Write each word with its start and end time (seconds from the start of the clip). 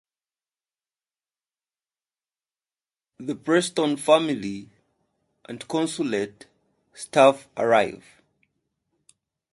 The 3.19 3.35
Preston 3.35 3.97
family 3.97 4.71
and 5.47 5.67
consulate 5.67 6.47
staff 6.95 7.47
arrive. 7.55 8.03